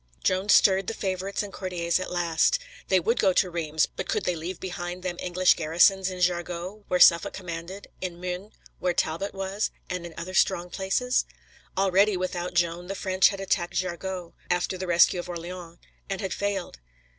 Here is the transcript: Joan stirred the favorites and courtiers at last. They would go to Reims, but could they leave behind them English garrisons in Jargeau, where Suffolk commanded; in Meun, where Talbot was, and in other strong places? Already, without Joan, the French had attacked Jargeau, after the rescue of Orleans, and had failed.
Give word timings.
Joan 0.23 0.49
stirred 0.49 0.87
the 0.87 0.95
favorites 0.95 1.43
and 1.43 1.53
courtiers 1.53 1.99
at 1.99 2.09
last. 2.09 2.57
They 2.87 2.99
would 2.99 3.19
go 3.19 3.33
to 3.33 3.51
Reims, 3.51 3.85
but 3.85 4.09
could 4.09 4.23
they 4.25 4.35
leave 4.35 4.59
behind 4.59 5.03
them 5.03 5.17
English 5.19 5.53
garrisons 5.53 6.09
in 6.09 6.21
Jargeau, 6.21 6.85
where 6.87 6.99
Suffolk 6.99 7.33
commanded; 7.33 7.87
in 8.01 8.19
Meun, 8.19 8.51
where 8.79 8.95
Talbot 8.95 9.35
was, 9.35 9.69
and 9.91 10.03
in 10.03 10.15
other 10.17 10.33
strong 10.33 10.71
places? 10.71 11.25
Already, 11.77 12.17
without 12.17 12.55
Joan, 12.55 12.87
the 12.87 12.95
French 12.95 13.27
had 13.29 13.39
attacked 13.39 13.75
Jargeau, 13.75 14.33
after 14.49 14.75
the 14.75 14.87
rescue 14.87 15.19
of 15.19 15.29
Orleans, 15.29 15.77
and 16.09 16.19
had 16.19 16.33
failed. 16.33 16.79